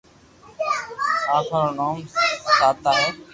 آٺوا 1.35 1.59
رو 1.65 1.71
نوم 1.77 1.97
سآتا 2.57 2.91
ھي 2.99 3.09